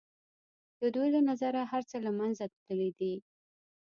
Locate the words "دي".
2.99-3.13